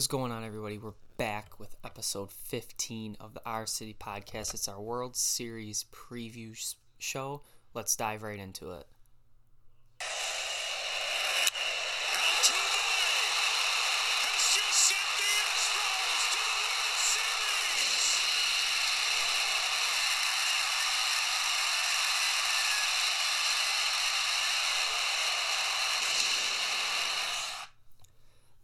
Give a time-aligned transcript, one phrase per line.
[0.00, 0.78] is going on, everybody?
[0.78, 4.54] We're back with episode 15 of the Our City podcast.
[4.54, 6.56] It's our World Series preview
[6.98, 7.42] show.
[7.74, 8.86] Let's dive right into it.
[12.14, 12.56] Altuve
[14.24, 18.00] has just sent the Astros to the World Series.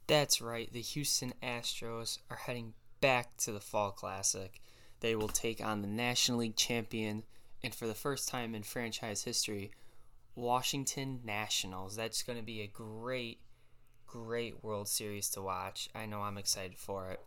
[0.07, 4.61] That's right, the Houston Astros are heading back to the Fall Classic.
[5.01, 7.25] They will take on the National League champion,
[7.63, 9.73] and for the first time in franchise history,
[10.37, 11.97] Washington Nationals.
[11.97, 13.41] That's going to be a great,
[14.07, 15.89] great World Series to watch.
[15.95, 17.21] I know I'm excited for it.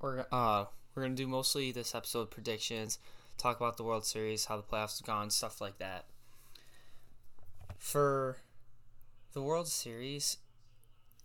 [0.00, 2.98] We're uh we're gonna do mostly this episode predictions,
[3.36, 6.04] talk about the World Series, how the playoffs have gone, stuff like that.
[7.78, 8.38] For
[9.32, 10.36] the World Series,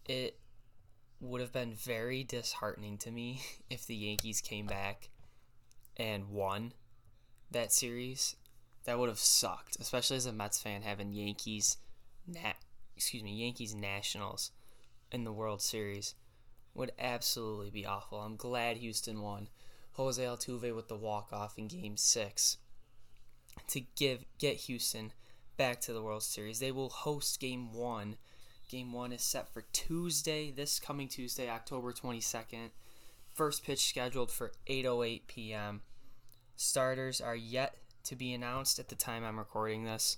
[0.09, 0.39] it
[1.21, 5.09] would have been very disheartening to me if the Yankees came back
[5.95, 6.73] and won
[7.51, 8.35] that series.
[8.85, 11.77] That would have sucked, especially as a Mets fan having Yankees,
[12.25, 12.55] nat,
[12.95, 14.51] excuse me, Yankees Nationals
[15.11, 16.15] in the World Series
[16.73, 18.19] would absolutely be awful.
[18.19, 19.49] I'm glad Houston won.
[19.93, 22.57] Jose Altuve with the walk off in Game Six
[23.67, 25.11] to give get Houston
[25.57, 26.59] back to the World Series.
[26.59, 28.15] They will host Game One.
[28.69, 32.69] Game One is set for Tuesday, this coming Tuesday, October 22nd.
[33.33, 35.81] First pitch scheduled for 8:08 p.m.
[36.55, 40.17] Starters are yet to be announced at the time I'm recording this.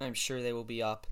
[0.00, 1.06] I'm sure they will be up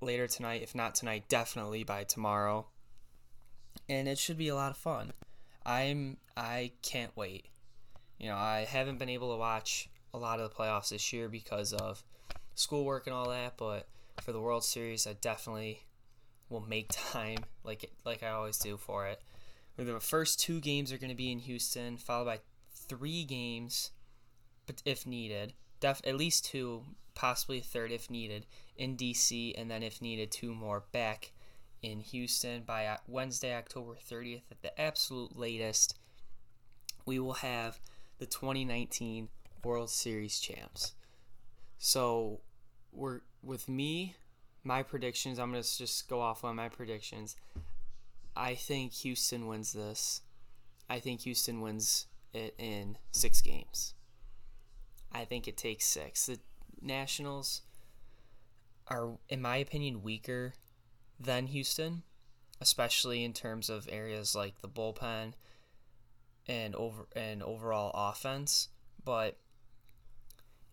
[0.00, 2.68] later tonight, if not tonight, definitely by tomorrow.
[3.88, 5.12] And it should be a lot of fun.
[5.64, 7.48] I'm I can't wait.
[8.20, 11.28] You know, I haven't been able to watch a lot of the playoffs this year
[11.28, 12.04] because of
[12.54, 13.88] schoolwork and all that, but
[14.20, 15.84] for the World Series, I definitely
[16.48, 19.20] will make time like like I always do for it.
[19.76, 22.40] The first two games are going to be in Houston, followed by
[22.70, 23.90] three games,
[24.66, 26.82] but if needed, def at least two,
[27.14, 28.46] possibly a third if needed
[28.76, 31.32] in DC, and then if needed, two more back
[31.82, 35.98] in Houston by uh, Wednesday, October 30th at the absolute latest.
[37.04, 37.78] We will have
[38.18, 39.28] the 2019
[39.62, 40.94] World Series champs.
[41.78, 42.40] So
[42.92, 44.16] we're with me,
[44.64, 45.38] my predictions.
[45.38, 47.36] I'm gonna just go off on my predictions.
[48.36, 50.20] I think Houston wins this.
[50.90, 53.94] I think Houston wins it in six games.
[55.12, 56.26] I think it takes six.
[56.26, 56.38] The
[56.82, 57.62] Nationals
[58.88, 60.52] are, in my opinion, weaker
[61.18, 62.02] than Houston,
[62.60, 65.32] especially in terms of areas like the bullpen
[66.46, 68.68] and over and overall offense.
[69.04, 69.38] But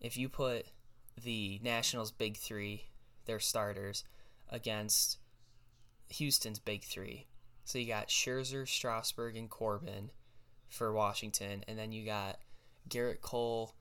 [0.00, 0.66] if you put
[1.22, 2.86] the Nationals' big three,
[3.26, 4.04] their starters,
[4.50, 5.18] against
[6.10, 7.26] Houston's big three,
[7.64, 10.10] so you got Scherzer, Strasburg, and Corbin
[10.68, 12.38] for Washington, and then you got
[12.88, 13.74] Gerrit Cole,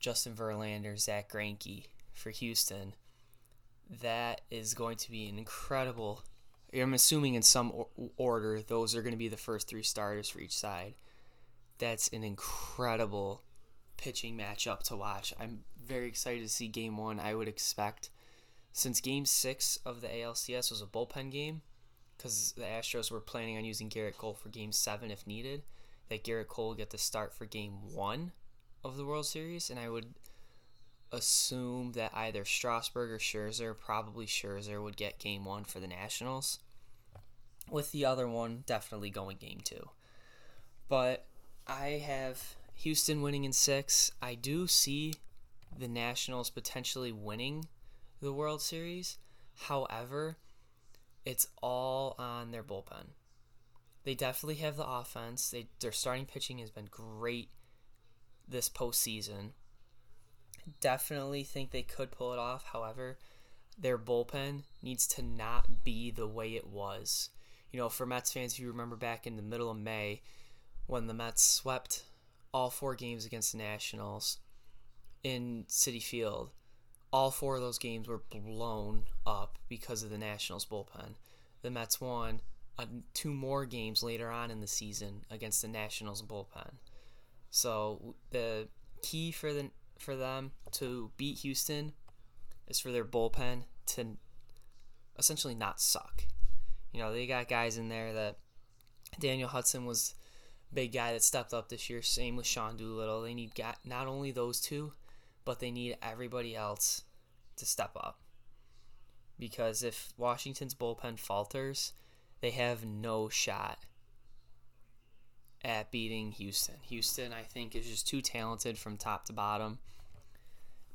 [0.00, 2.94] Justin Verlander, Zack Greinke for Houston.
[4.02, 6.22] That is going to be an incredible.
[6.74, 10.28] I'm assuming in some or- order, those are going to be the first three starters
[10.28, 10.94] for each side.
[11.78, 13.42] That's an incredible
[13.96, 15.32] pitching matchup to watch.
[15.38, 17.18] I'm very excited to see game one.
[17.18, 18.10] I would expect,
[18.72, 21.62] since game six of the ALCS was a bullpen game,
[22.16, 25.62] because the Astros were planning on using Gerrit Cole for game seven if needed,
[26.08, 28.32] that Gerrit Cole will get the start for game one
[28.84, 30.14] of the World Series, and I would
[31.10, 36.58] assume that either Strasburg or Scherzer, probably Scherzer, would get game one for the Nationals,
[37.70, 39.90] with the other one definitely going game two.
[40.88, 41.26] But
[41.66, 44.12] I have Houston winning in six.
[44.22, 45.14] I do see
[45.78, 47.66] the Nationals potentially winning
[48.20, 49.18] the World Series.
[49.54, 50.36] However,
[51.24, 53.12] it's all on their bullpen.
[54.04, 55.50] They definitely have the offense.
[55.50, 57.50] They their starting pitching has been great
[58.48, 59.50] this postseason.
[60.80, 62.64] Definitely think they could pull it off.
[62.72, 63.18] However,
[63.78, 67.30] their bullpen needs to not be the way it was.
[67.70, 70.22] You know, for Mets fans, if you remember back in the middle of May
[70.86, 72.04] when the Mets swept
[72.52, 74.38] all four games against the Nationals
[75.22, 76.50] in Citi Field,
[77.12, 81.14] all four of those games were blown up because of the Nationals bullpen.
[81.62, 82.40] The Mets won
[82.78, 86.74] uh, two more games later on in the season against the Nationals bullpen.
[87.50, 88.68] So the
[89.02, 91.92] key for the for them to beat Houston
[92.68, 94.16] is for their bullpen to
[95.18, 96.24] essentially not suck.
[96.92, 98.38] You know, they got guys in there that
[99.18, 100.14] Daniel Hudson was
[100.72, 102.02] big guy that stepped up this year.
[102.02, 103.22] Same with Sean Doolittle.
[103.22, 104.92] They need got not only those two,
[105.48, 107.04] but they need everybody else
[107.56, 108.18] to step up.
[109.38, 111.94] Because if Washington's bullpen falters,
[112.42, 113.78] they have no shot
[115.64, 116.74] at beating Houston.
[116.82, 119.78] Houston, I think, is just too talented from top to bottom.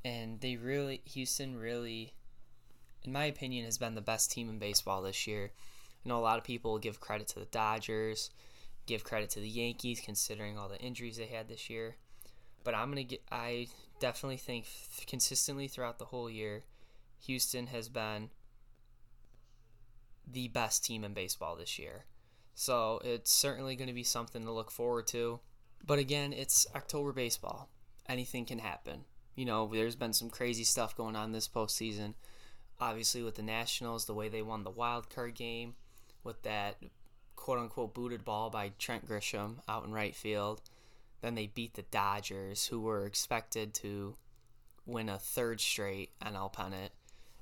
[0.05, 2.13] And they really, Houston really,
[3.03, 5.49] in my opinion, has been the best team in baseball this year.
[6.05, 8.29] I know a lot of people give credit to the Dodgers,
[8.85, 11.95] give credit to the Yankees, considering all the injuries they had this year.
[12.63, 13.67] But I'm to get, I
[13.99, 14.65] definitely think
[15.07, 16.63] consistently throughout the whole year,
[17.25, 18.29] Houston has been
[20.31, 22.05] the best team in baseball this year.
[22.55, 25.39] So it's certainly going to be something to look forward to.
[25.85, 27.69] But again, it's October baseball.
[28.07, 29.05] Anything can happen.
[29.35, 32.13] You know, there's been some crazy stuff going on this postseason.
[32.79, 35.75] Obviously, with the Nationals, the way they won the wild card game,
[36.23, 36.77] with that
[37.35, 40.61] quote unquote booted ball by Trent Grisham out in right field.
[41.23, 44.17] Then they beat the Dodgers, who were expected to
[44.85, 46.91] win a third straight NL pennant,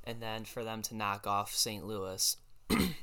[0.03, 1.83] and then for them to knock off St.
[1.83, 2.37] Louis.
[2.69, 2.93] I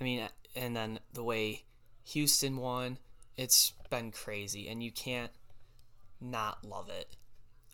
[0.00, 1.62] mean, and then the way
[2.08, 2.98] Houston won,
[3.38, 5.32] it's been crazy, and you can't
[6.20, 7.16] not love it.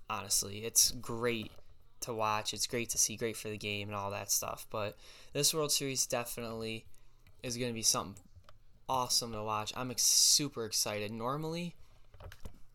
[0.09, 1.51] Honestly, it's great
[2.03, 2.55] to watch.
[2.55, 4.69] It's great to see, great for the game and all that stuff.
[4.71, 4.97] But
[5.33, 6.87] this World Series definitely
[7.43, 8.23] is going to be something
[8.89, 9.73] awesome to watch.
[9.77, 11.13] I'm ex- super excited.
[11.13, 11.75] Normally,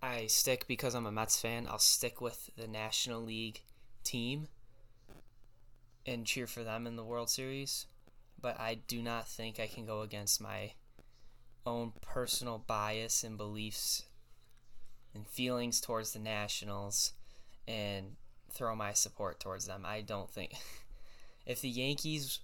[0.01, 1.67] I stick because I'm a Mets fan.
[1.69, 3.61] I'll stick with the National League
[4.03, 4.47] team
[6.05, 7.87] and cheer for them in the World Series.
[8.39, 10.73] But I do not think I can go against my
[11.65, 14.03] own personal bias and beliefs
[15.15, 17.13] and feelings towards the Nationals
[17.67, 18.15] and
[18.51, 19.83] throw my support towards them.
[19.85, 20.53] I don't think
[21.45, 22.39] if the Yankees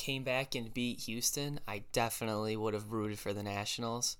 [0.00, 4.16] came back and beat Houston, I definitely would have rooted for the Nationals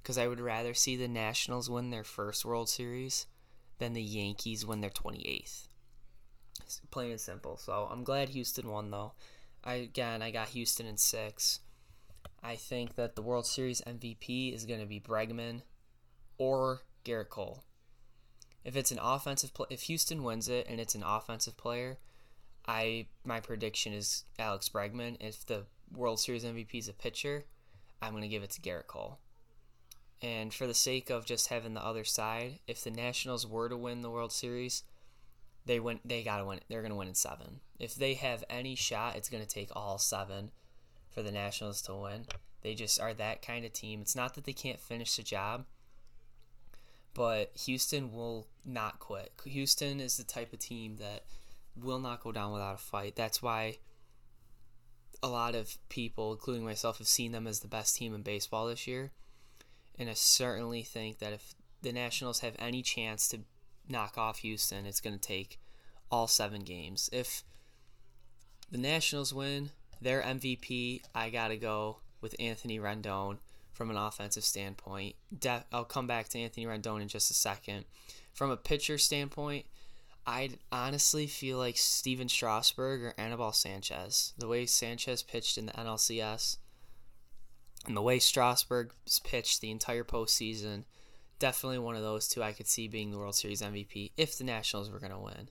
[0.00, 3.26] because I would rather see the Nationals win their first World Series
[3.78, 5.66] than the Yankees win their 28th.
[6.62, 7.56] It's plain and simple.
[7.56, 9.14] So I'm glad Houston won though.
[9.64, 11.60] I again I got Houston in 6.
[12.40, 15.62] I think that the World Series MVP is going to be Bregman
[16.38, 17.64] or Gerrit Cole.
[18.64, 21.98] If it's an offensive play, if Houston wins it and it's an offensive player,
[22.66, 25.16] I my prediction is Alex Bregman.
[25.20, 27.44] If the World Series MVP is a pitcher,
[28.00, 29.18] I'm going to give it to Gerrit Cole.
[30.22, 33.76] And for the sake of just having the other side, if the Nationals were to
[33.76, 34.84] win the World Series,
[35.66, 36.00] they win.
[36.04, 36.60] They gotta win.
[36.68, 37.60] They're gonna win in seven.
[37.78, 40.50] If they have any shot, it's gonna take all seven
[41.10, 42.26] for the Nationals to win.
[42.62, 44.00] They just are that kind of team.
[44.00, 45.66] It's not that they can't finish the job,
[47.12, 49.32] but Houston will not quit.
[49.44, 51.24] Houston is the type of team that
[51.76, 53.16] will not go down without a fight.
[53.16, 53.78] That's why
[55.22, 58.66] a lot of people, including myself, have seen them as the best team in baseball
[58.66, 59.12] this year.
[59.98, 63.40] And I certainly think that if the Nationals have any chance to
[63.88, 65.58] knock off Houston, it's going to take
[66.10, 67.08] all seven games.
[67.12, 67.42] If
[68.70, 73.38] the Nationals win, their MVP, I got to go with Anthony Rendon
[73.72, 75.16] from an offensive standpoint.
[75.36, 77.84] De- I'll come back to Anthony Rendon in just a second.
[78.32, 79.66] From a pitcher standpoint,
[80.26, 84.32] I honestly feel like Stephen Strasburg or Anibal Sanchez.
[84.38, 86.58] The way Sanchez pitched in the NLCS
[87.86, 90.84] and the way Strasburg's pitched the entire postseason,
[91.38, 94.44] definitely one of those two I could see being the World Series MVP if the
[94.44, 95.50] Nationals were going to win.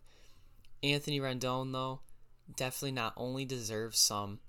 [0.81, 2.01] Anthony Rendon, though,
[2.55, 4.39] definitely not only deserves some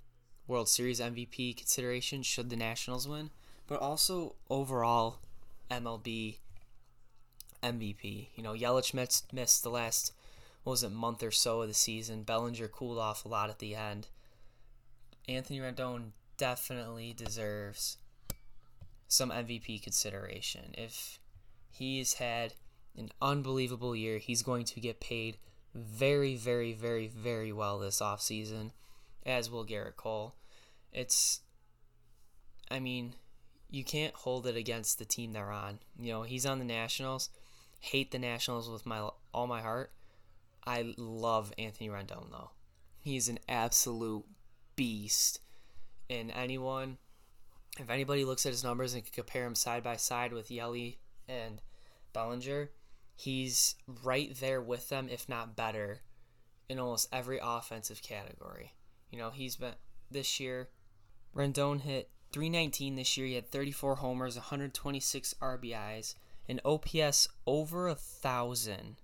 [0.47, 3.31] World Series MVP consideration should the Nationals win,
[3.67, 5.19] but also overall
[5.71, 6.39] MLB
[7.65, 8.29] MVP.
[8.35, 10.13] You know, Yelich missed, missed the last,
[10.63, 12.23] what was it, month or so of the season.
[12.23, 14.09] Bellinger cooled off a lot at the end.
[15.29, 17.97] Anthony Rendon definitely deserves
[19.09, 20.75] some MVP consideration.
[20.77, 21.19] If
[21.71, 22.55] he's had
[22.97, 25.39] an unbelievable year, he's going to get paid
[25.75, 28.71] very, very, very, very well this offseason,
[29.25, 30.35] as will Gerrit Cole.
[30.93, 31.41] It's,
[32.71, 33.15] I mean,
[33.71, 35.81] you can't hold it against the team they're on.
[35.99, 37.31] You know, he's on the Nationals.
[37.85, 39.93] Hate the Nationals with my all my heart.
[40.67, 42.51] I love Anthony Rendon though.
[42.99, 44.25] He's an absolute
[44.75, 45.41] beast.
[46.09, 46.97] And anyone,
[47.79, 50.99] if anybody looks at his numbers and can compare him side by side with Yelly
[51.29, 51.61] and
[52.15, 52.71] Bellinger,
[53.15, 56.01] he's right there with them, if not better,
[56.71, 58.73] in almost every offensive category.
[59.11, 59.75] You know, he's been
[60.11, 60.71] this year.
[61.37, 63.27] Rendon hit 319 this year.
[63.27, 66.15] He had 34 homers, 126 RBIs,
[66.49, 68.97] an OPS over a thousand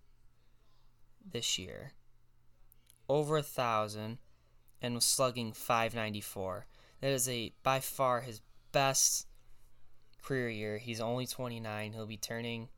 [1.25, 1.93] this year.
[3.09, 4.19] Over a thousand,
[4.83, 6.67] and was slugging 594.
[7.01, 8.41] That is a by far his
[8.73, 9.27] best
[10.23, 10.79] career year.
[10.79, 11.93] He's only 29.
[11.93, 12.69] He'll be turning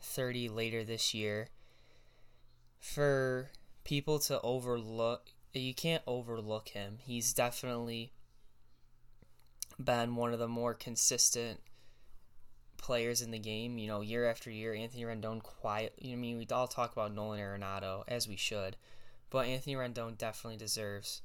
[0.00, 1.48] 30 later this year.
[2.78, 3.50] For
[3.84, 6.98] people to overlook, you can't overlook him.
[7.00, 8.12] He's definitely
[9.78, 11.60] been one of the more consistent
[12.80, 13.78] players in the game.
[13.78, 15.94] You know, year after year, Anthony Rendon quiet.
[15.98, 18.76] You know, I mean, we all talk about Nolan Arenado as we should,
[19.30, 21.22] but Anthony Rendon definitely deserves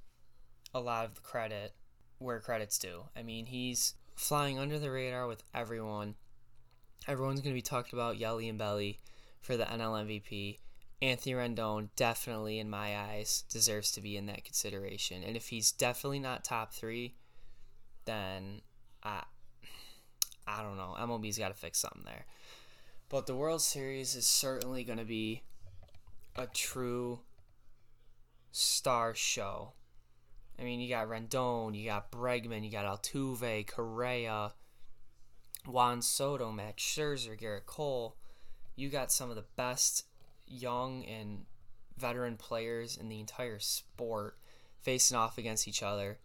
[0.73, 1.73] a lot of the credit
[2.19, 3.03] where credit's due.
[3.15, 6.15] I mean, he's flying under the radar with everyone.
[7.07, 8.99] Everyone's going to be talking about Yelly and Belly
[9.41, 10.57] for the NL MVP.
[11.01, 15.23] Anthony Rendon definitely, in my eyes, deserves to be in that consideration.
[15.23, 17.15] And if he's definitely not top three,
[18.05, 18.61] then
[19.03, 19.23] I,
[20.47, 20.95] I don't know.
[20.99, 22.25] MLB's got to fix something there.
[23.09, 25.43] But the World Series is certainly going to be
[26.35, 27.19] a true
[28.51, 29.73] star show.
[30.59, 34.53] I mean, you got Rendon, you got Bregman, you got Altuve, Correa,
[35.65, 38.15] Juan Soto, Max Scherzer, Gerrit Cole.
[38.75, 40.05] You got some of the best
[40.47, 41.45] young and
[41.97, 44.37] veteran players in the entire sport
[44.81, 46.19] facing off against each other.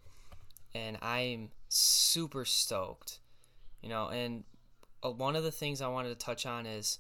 [0.75, 3.20] And I'm super stoked.
[3.83, 4.45] You know, and
[5.03, 6.99] uh, one of the things I wanted to touch on is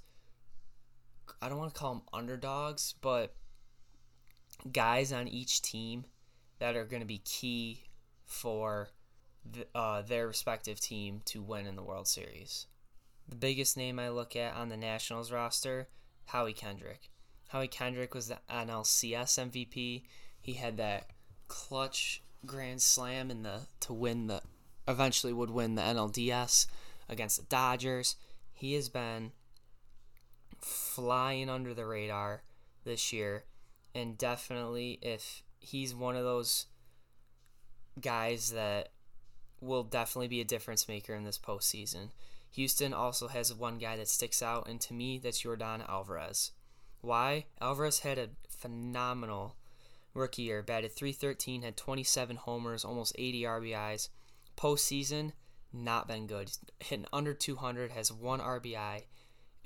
[1.40, 3.34] I don't want to call them underdogs, but
[4.70, 6.04] guys on each team
[6.58, 7.84] that are going to be key
[8.26, 8.90] for
[9.50, 12.66] the, uh, their respective team to win in the World Series.
[13.28, 15.88] The biggest name I look at on the Nationals roster,
[16.26, 17.10] Howie Kendrick.
[17.48, 20.02] Howie Kendrick was the NLCS MVP.
[20.40, 21.10] He had that
[21.48, 24.42] clutch grand slam in the to win the
[24.90, 26.66] eventually would win the NLDS
[27.08, 28.16] against the Dodgers.
[28.52, 29.32] He has been
[30.60, 32.42] flying under the radar
[32.84, 33.44] this year
[33.94, 36.66] and definitely if he's one of those
[38.00, 38.90] guys that
[39.60, 42.08] will definitely be a difference maker in this postseason.
[42.52, 46.52] Houston also has one guy that sticks out, and to me, that's Jordan Alvarez.
[47.00, 47.46] Why?
[47.60, 49.56] Alvarez had a phenomenal
[50.14, 54.08] rookie year, batted 313, had 27 homers, almost 80 RBIs.
[54.60, 55.32] Postseason,
[55.72, 56.48] not been good.
[56.48, 59.04] He's hitting under 200, has one RBI,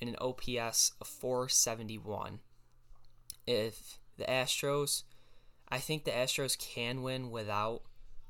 [0.00, 2.38] and an OPS of 471.
[3.46, 5.02] If the Astros,
[5.68, 7.82] I think the Astros can win without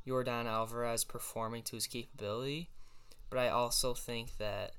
[0.06, 2.70] Jordan Alvarez performing to his capability,
[3.28, 4.72] but I also think that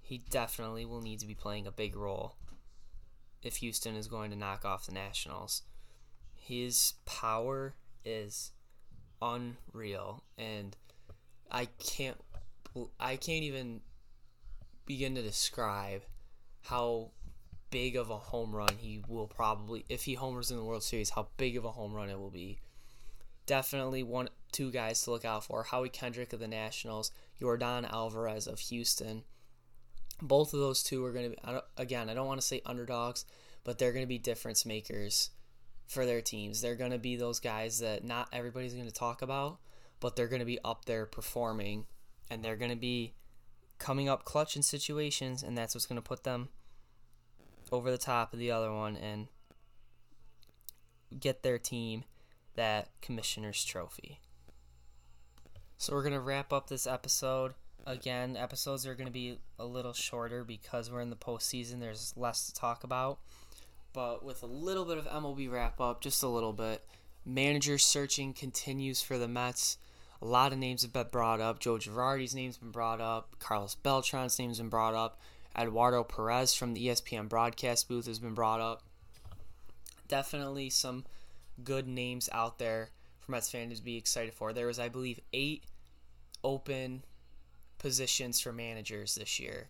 [0.00, 2.36] he definitely will need to be playing a big role
[3.42, 5.62] if Houston is going to knock off the Nationals.
[6.34, 8.52] His power is
[9.22, 10.76] unreal and
[11.50, 12.16] I can't
[12.98, 13.80] I can't even
[14.86, 16.02] begin to describe
[16.62, 17.10] how
[17.70, 21.10] big of a home run he will probably if he homers in the World Series,
[21.10, 22.58] how big of a home run it will be.
[23.46, 25.62] Definitely one two guys to look out for.
[25.64, 29.22] Howie Kendrick of the Nationals, Jordan Alvarez of Houston.
[30.22, 33.24] Both of those two are going to be again, I don't want to say underdogs,
[33.64, 35.30] but they're going to be difference makers
[35.86, 36.60] for their teams.
[36.60, 39.58] They're going to be those guys that not everybody's going to talk about,
[40.00, 41.86] but they're going to be up there performing
[42.30, 43.14] and they're going to be
[43.78, 46.48] coming up clutch in situations and that's what's going to put them
[47.72, 49.28] over the top of the other one and
[51.18, 52.04] get their team
[52.54, 54.20] that commissioner's trophy.
[55.78, 57.54] So we're going to wrap up this episode.
[57.86, 61.80] Again, episodes are going to be a little shorter because we're in the postseason.
[61.80, 63.18] There's less to talk about.
[63.92, 66.86] But with a little bit of MLB wrap up, just a little bit.
[67.24, 69.78] Manager searching continues for the Mets.
[70.22, 71.60] A lot of names have been brought up.
[71.60, 73.38] Joe Girardi's name's been brought up.
[73.38, 75.18] Carlos Beltran's name's been brought up.
[75.56, 78.82] Eduardo Perez from the ESPN broadcast booth has been brought up.
[80.08, 81.04] Definitely some
[81.64, 84.52] good names out there for Mets fans to be excited for.
[84.52, 85.64] There was, I believe, eight
[86.44, 87.04] open
[87.78, 89.68] positions for managers this year,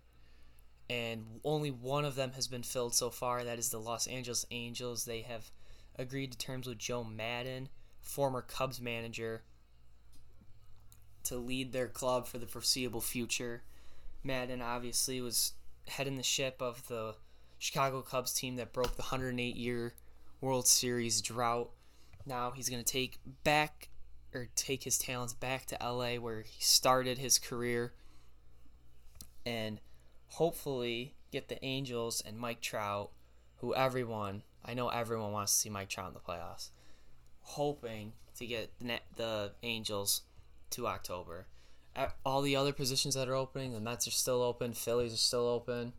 [0.88, 3.44] and only one of them has been filled so far.
[3.44, 5.04] That is the Los Angeles Angels.
[5.04, 5.50] They have
[5.96, 7.68] agreed to terms with Joe Maddon,
[8.00, 9.42] former Cubs manager,
[11.30, 13.62] to lead their club for the foreseeable future.
[14.24, 15.52] Maddon obviously was
[15.86, 17.14] heading the ship of the
[17.58, 19.94] Chicago Cubs team that broke the 108 year
[20.40, 21.70] World Series drought.
[22.26, 23.90] Now he's going to take back
[24.34, 27.92] or take his talents back to LA where he started his career
[29.46, 29.80] and
[30.26, 33.12] hopefully get the Angels and Mike Trout,
[33.56, 36.70] who everyone, I know everyone wants to see Mike Trout in the playoffs,
[37.40, 38.72] hoping to get
[39.16, 40.22] the Angels
[40.70, 41.46] to October
[42.24, 45.46] all the other positions that are opening, the Mets are still open, Phillies are still
[45.46, 45.92] open.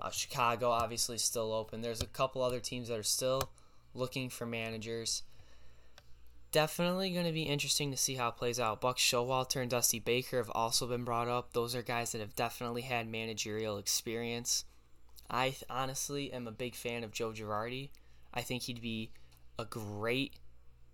[0.00, 1.82] Uh, Chicago obviously still open.
[1.82, 3.50] There's a couple other teams that are still
[3.94, 5.22] looking for managers.
[6.52, 8.80] Definitely going to be interesting to see how it plays out.
[8.80, 11.52] Buck Showalter and Dusty Baker have also been brought up.
[11.52, 14.64] Those are guys that have definitely had managerial experience.
[15.30, 17.90] I honestly am a big fan of Joe Girardi.
[18.32, 19.10] I think he'd be
[19.58, 20.34] a great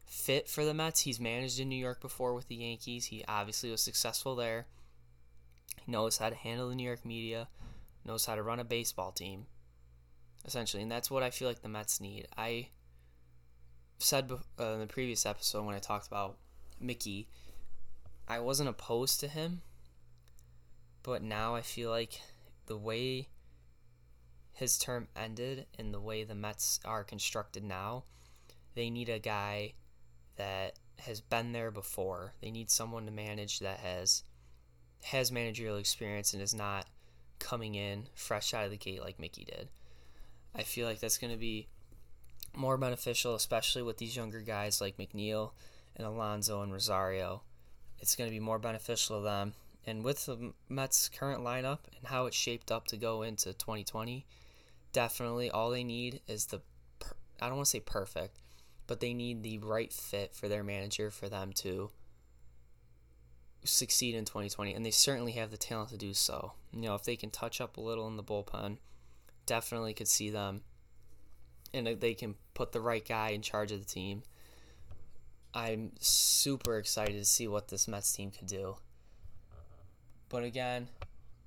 [0.07, 1.01] fit for the Mets.
[1.01, 3.07] He's managed in New York before with the Yankees.
[3.07, 4.67] He obviously was successful there.
[5.85, 7.49] He knows how to handle the New York media,
[8.05, 9.47] knows how to run a baseball team,
[10.45, 10.83] essentially.
[10.83, 12.29] And that's what I feel like the Mets need.
[12.37, 12.69] I
[13.99, 16.39] said uh, in the previous episode when I talked about
[16.81, 17.29] Mickey,
[18.29, 19.63] I wasn't opposed to him,
[21.03, 22.21] but now I feel like
[22.67, 23.29] the way
[24.53, 28.05] his term ended and the way the Mets are constructed now,
[28.75, 29.75] they need a guy
[30.37, 32.33] that has been there before.
[32.41, 34.23] They need someone to manage that has
[35.05, 36.87] has managerial experience and is not
[37.39, 39.69] coming in fresh out of the gate like Mickey did.
[40.55, 41.69] I feel like that's going to be
[42.55, 45.53] more beneficial, especially with these younger guys like McNeil
[45.95, 47.43] and Alonso and Rosario.
[47.99, 49.55] It's going to be more beneficial to them.
[49.87, 54.27] And with the Mets' current lineup and how it's shaped up to go into 2020,
[54.93, 56.61] definitely all they need is the,
[57.41, 58.39] I don't want to say perfect,
[58.87, 61.91] but they need the right fit for their manager for them to
[63.65, 64.75] succeed in 2020.
[64.75, 66.53] And they certainly have the talent to do so.
[66.73, 68.79] You know, if they can touch up a little in the bullpen,
[69.45, 70.63] definitely could see them
[71.75, 74.23] and they can put the right guy in charge of the team.
[75.53, 78.77] I'm super excited to see what this Mets team could do.
[80.29, 80.89] But again,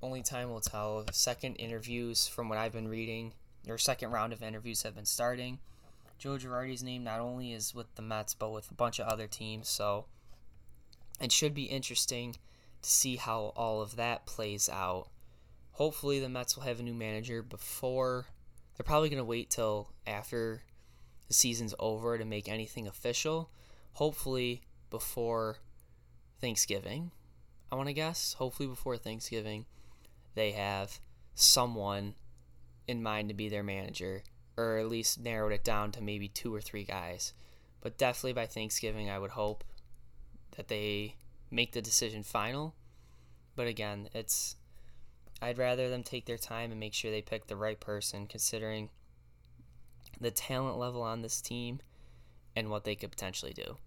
[0.01, 1.05] only time will tell.
[1.11, 3.33] Second interviews, from what I've been reading,
[3.67, 5.59] or second round of interviews have been starting.
[6.19, 9.25] Joe Girardi's name not only is with the Mets, but with a bunch of other
[9.25, 9.69] teams.
[9.69, 10.05] So
[11.19, 15.07] it should be interesting to see how all of that plays out.
[15.71, 18.25] Hopefully, the Mets will have a new manager before
[18.75, 20.63] they're probably going to wait till after
[21.27, 23.49] the season's over to make anything official.
[23.93, 25.57] Hopefully before
[26.41, 27.11] Thanksgiving,
[27.71, 28.33] I want to guess.
[28.33, 29.65] Hopefully before Thanksgiving,
[30.35, 30.99] they have
[31.33, 32.15] someone
[32.87, 34.23] in mind to be their manager,
[34.59, 37.33] or at least narrowed it down to maybe two or three guys.
[37.81, 39.63] But definitely by Thanksgiving, I would hope
[40.57, 41.15] that they
[41.49, 42.75] make the decision final.
[43.55, 44.57] But again, it's
[45.41, 48.89] I'd rather them take their time and make sure they pick the right person, considering
[50.19, 51.79] the talent level on this team
[52.55, 53.77] and what they could potentially do.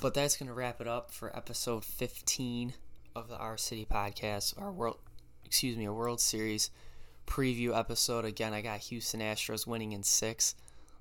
[0.00, 2.72] But that's to wrap it up for episode 15
[3.14, 4.96] of the Our City podcast, our world,
[5.44, 6.70] excuse me, a World Series
[7.26, 8.24] preview episode.
[8.24, 10.54] Again, I got Houston Astros winning in six.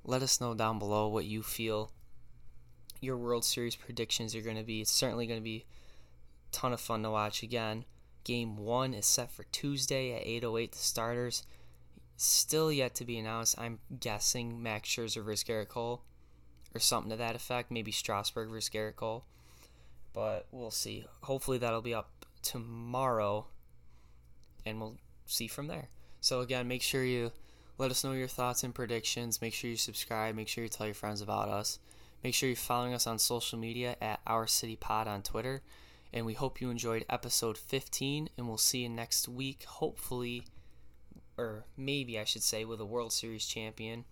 [0.03, 1.91] Let us know down below what you feel
[3.01, 4.81] your World Series predictions are going to be.
[4.81, 5.65] It's certainly going to be
[6.49, 7.43] a ton of fun to watch.
[7.43, 7.85] Again,
[8.23, 10.71] Game one is set for Tuesday at 8:08.
[10.71, 11.43] The starters
[12.17, 13.59] still yet to be announced.
[13.59, 16.03] I'm guessing Max Scherzer versus Gerrit Cole,
[16.75, 17.71] or something to that effect.
[17.71, 19.25] Maybe Strasburg versus Gerrit Cole,
[20.13, 21.05] but we'll see.
[21.23, 23.47] Hopefully that'll be up tomorrow,
[24.67, 25.89] and we'll see from there.
[26.21, 27.31] So again, make sure you
[27.77, 29.41] let us know your thoughts and predictions.
[29.41, 30.35] Make sure you subscribe.
[30.35, 31.79] Make sure you tell your friends about us.
[32.23, 35.61] Make sure you're following us on social media at Our City Pod on Twitter
[36.13, 38.29] and we hope you enjoyed episode 15.
[38.37, 40.43] And we'll see you next week, hopefully,
[41.37, 44.05] or maybe I should say, with a World Series champion.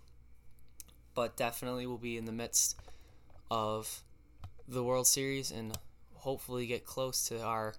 [1.14, 2.80] But definitely we'll be in the midst
[3.52, 4.04] of
[4.68, 5.78] the World Series and
[6.14, 7.76] hopefully get close to our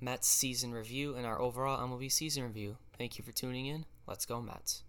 [0.00, 2.76] Mets season review and our overall MLB season review.
[2.98, 3.86] Thank you for tuning in.
[4.06, 4.82] Let's go, Mets.